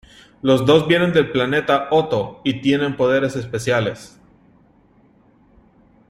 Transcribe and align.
Los 0.41 0.65
dos 0.65 0.87
vienen 0.87 1.13
del 1.13 1.31
planeta 1.31 1.89
Otto 1.91 2.41
y 2.43 2.59
tienen 2.61 2.97
poderes 2.97 3.35
especiales. 3.35 4.19